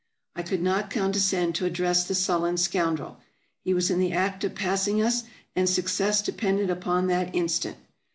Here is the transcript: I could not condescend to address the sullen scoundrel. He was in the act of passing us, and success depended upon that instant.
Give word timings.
I 0.35 0.41
could 0.41 0.63
not 0.63 0.89
condescend 0.89 1.53
to 1.53 1.65
address 1.65 2.05
the 2.07 2.15
sullen 2.15 2.57
scoundrel. 2.57 3.19
He 3.63 3.71
was 3.71 3.91
in 3.91 3.99
the 3.99 4.13
act 4.13 4.43
of 4.43 4.55
passing 4.55 4.99
us, 4.99 5.25
and 5.55 5.69
success 5.69 6.23
depended 6.23 6.71
upon 6.71 7.05
that 7.05 7.35
instant. 7.35 7.77